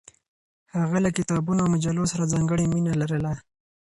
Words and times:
هغه 0.75 0.97
له 1.05 1.09
کتابونو 1.17 1.59
او 1.63 1.71
مجلو 1.75 2.03
سره 2.11 2.29
ځانګړې 2.33 2.65
مینه 2.73 2.93
لرله. 3.01 3.33